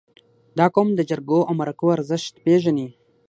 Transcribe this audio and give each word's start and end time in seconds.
•دا 0.57 0.65
قوم 0.75 0.89
د 0.95 0.99
جرګو 1.09 1.39
او 1.47 1.53
مرکو 1.59 1.87
ارزښت 1.97 2.33
پېژني. 2.43 2.87